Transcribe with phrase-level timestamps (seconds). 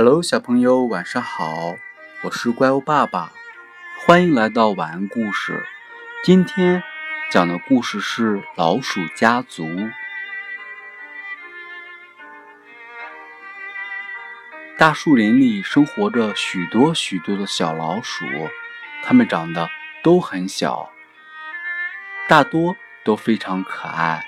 [0.00, 1.74] Hello，小朋友，晚上好！
[2.22, 3.32] 我是怪物爸爸，
[4.06, 5.66] 欢迎来到晚安故事。
[6.22, 6.84] 今天
[7.32, 9.66] 讲的故事是《老鼠家族》。
[14.78, 18.24] 大树林里生活着许多许多的小老鼠，
[19.02, 19.68] 它们长得
[20.04, 20.92] 都很小，
[22.28, 24.24] 大多都非常可爱。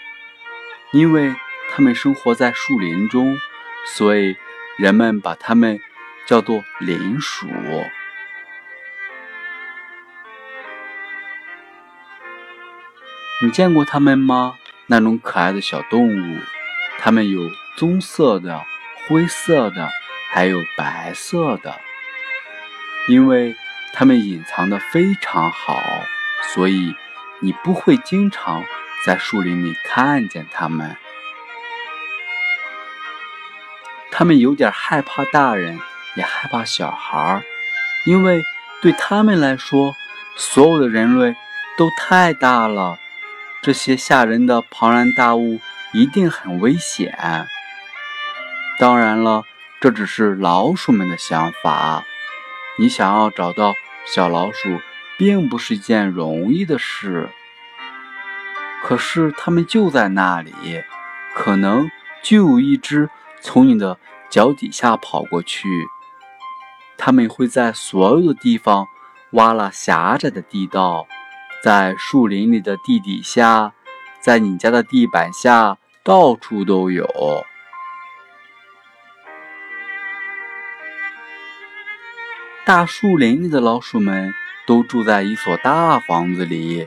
[0.91, 1.33] 因为
[1.71, 3.39] 它们生活在树林中，
[3.87, 4.37] 所以。
[4.81, 5.79] 人们把它们
[6.25, 7.47] 叫做林鼠。
[13.43, 14.55] 你见过它们吗？
[14.87, 16.39] 那种可爱的小动物，
[16.99, 17.43] 它们有
[17.77, 18.65] 棕色的、
[19.07, 19.87] 灰色的，
[20.31, 21.79] 还有白色的。
[23.07, 23.55] 因为
[23.93, 25.79] 它们隐藏的非常好，
[26.55, 26.95] 所以
[27.41, 28.65] 你不会经常
[29.05, 30.97] 在树林里看见它们。
[34.21, 35.81] 他们有点害怕大人，
[36.15, 37.43] 也害怕小孩儿，
[38.05, 38.45] 因为
[38.83, 39.97] 对他们来说，
[40.37, 41.35] 所有的人类
[41.79, 42.99] 都太大了，
[43.63, 45.59] 这些吓人的庞然大物
[45.95, 47.47] 一定很危险。
[48.79, 49.45] 当然了，
[49.81, 52.05] 这只是老鼠们的想法。
[52.79, 53.75] 你想要找到
[54.05, 54.83] 小老鼠，
[55.17, 57.31] 并不是一件容易的事。
[58.83, 60.53] 可是它们就在那里，
[61.35, 61.91] 可能
[62.23, 63.09] 就有一只。
[63.41, 65.69] 从你的脚底下跑过去，
[66.97, 68.87] 他们会在所有的地方
[69.33, 71.07] 挖了狭窄的地道，
[71.63, 73.73] 在树林里的地底下，
[74.21, 77.07] 在你家的地板下，到处都有。
[82.67, 84.33] 大树林里的老鼠们
[84.67, 86.87] 都住在一所大房子里，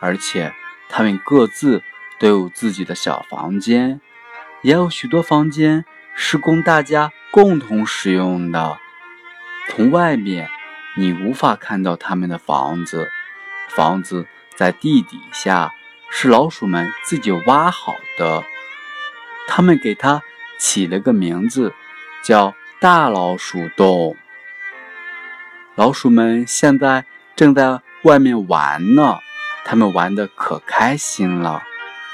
[0.00, 0.52] 而且
[0.88, 1.82] 他们各自
[2.18, 4.00] 都有自己的小房间。
[4.62, 8.78] 也有许多房间是供大家共同使用的。
[9.68, 10.48] 从外面，
[10.96, 13.10] 你无法看到他们的房子。
[13.68, 15.72] 房子在地底下，
[16.10, 18.44] 是老鼠们自己挖好的。
[19.48, 20.22] 他们给它
[20.58, 21.74] 起了个名字，
[22.22, 24.16] 叫“大老鼠洞”。
[25.74, 27.04] 老鼠们现在
[27.34, 29.18] 正在外面玩呢，
[29.64, 31.64] 他们玩的可开心了。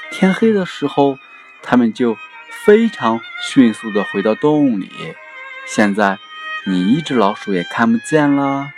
[0.09, 1.15] 天黑的时候，
[1.61, 2.17] 他们就。
[2.65, 4.89] 非常迅速的回到洞里。
[5.65, 6.17] 现在
[6.65, 8.71] 你一只老鼠也看不见了。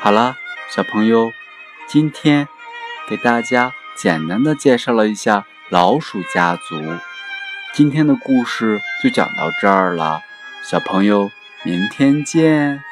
[0.00, 0.36] 好了，
[0.70, 1.32] 小朋友，
[1.86, 2.48] 今天
[3.08, 6.80] 给大家简单的介绍了一下老鼠家族。
[7.72, 10.22] 今天的故事就讲到这儿了，
[10.64, 11.30] 小朋友，
[11.64, 12.82] 明天见。